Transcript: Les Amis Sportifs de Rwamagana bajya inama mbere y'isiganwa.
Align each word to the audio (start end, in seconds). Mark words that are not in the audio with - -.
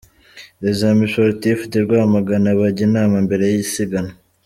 Les 0.63 0.83
Amis 0.89 1.11
Sportifs 1.13 1.65
de 1.73 1.79
Rwamagana 1.87 2.49
bajya 2.59 2.83
inama 2.89 3.15
mbere 3.25 3.43
y'isiganwa. 3.53 4.13